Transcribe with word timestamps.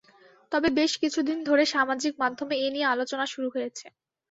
তবে 0.51 0.67
বেশ 0.77 0.91
কিছুদিন 1.01 1.37
ধরে 1.43 1.63
সামাজিক 1.73 2.13
মাধ্যমে 2.21 2.55
এ 2.57 2.73
নিয়ে 2.73 2.91
আলোচনা 2.93 3.25
শুরু 3.33 3.47
হয়েছে। 3.55 3.85